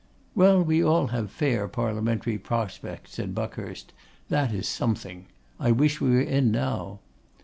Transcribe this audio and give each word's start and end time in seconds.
'Well, 0.33 0.63
we 0.63 0.83
all 0.83 1.09
have 1.13 1.29
fair 1.29 1.67
parliamentary 1.67 2.39
prospects,' 2.39 3.13
said 3.13 3.35
Buckhurst. 3.35 3.93
'That 4.29 4.51
is 4.51 4.67
something. 4.67 5.27
I 5.59 5.69
wish 5.71 6.01
we 6.01 6.09
were 6.09 6.21
in 6.21 6.49
now. 6.49 7.01